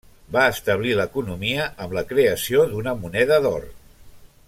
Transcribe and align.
Va 0.35 0.45
establir 0.51 0.95
l'economia 0.99 1.67
amb 1.85 1.93
la 1.99 2.03
creació 2.13 2.65
d'una 2.73 2.95
moneda 3.05 3.39
d'or. 3.47 3.69